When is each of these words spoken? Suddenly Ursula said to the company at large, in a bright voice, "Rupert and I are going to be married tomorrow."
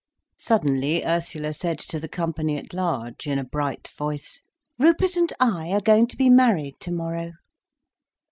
Suddenly 0.39 1.05
Ursula 1.05 1.53
said 1.53 1.77
to 1.77 1.99
the 1.99 2.07
company 2.07 2.57
at 2.57 2.73
large, 2.73 3.27
in 3.27 3.37
a 3.37 3.43
bright 3.43 3.87
voice, 3.95 4.41
"Rupert 4.79 5.15
and 5.15 5.31
I 5.39 5.69
are 5.73 5.79
going 5.79 6.07
to 6.07 6.17
be 6.17 6.27
married 6.27 6.79
tomorrow." 6.79 7.33